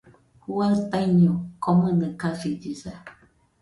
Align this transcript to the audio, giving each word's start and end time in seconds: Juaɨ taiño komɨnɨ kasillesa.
Juaɨ 0.43 0.73
taiño 0.89 1.33
komɨnɨ 1.63 2.05
kasillesa. 2.19 2.93